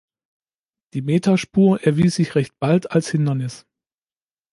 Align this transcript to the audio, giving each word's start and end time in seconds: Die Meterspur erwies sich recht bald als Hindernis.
Die 0.95 1.03
Meterspur 1.03 1.81
erwies 1.83 2.15
sich 2.15 2.33
recht 2.33 2.53
bald 2.57 2.91
als 2.91 3.09
Hindernis. 3.11 3.67